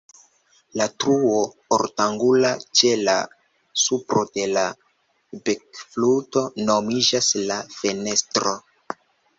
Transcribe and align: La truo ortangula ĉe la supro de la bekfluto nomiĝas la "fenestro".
La 0.79 0.85
truo 1.03 1.35
ortangula 1.77 2.51
ĉe 2.79 2.93
la 3.03 3.15
supro 3.83 4.25
de 4.39 4.49
la 4.57 4.65
bekfluto 5.51 6.49
nomiĝas 6.73 7.33
la 7.53 7.61
"fenestro". 7.79 8.59